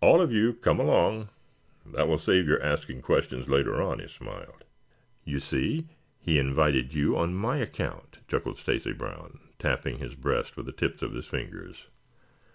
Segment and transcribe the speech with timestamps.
[0.00, 1.28] "All of you come along.
[1.84, 4.64] That will save your asking questions later on," he smiled.
[5.26, 10.64] "You see, he invited you on my account," chuckled Stacy Brown, tapping his breast with
[10.64, 11.88] the tips of his fingers.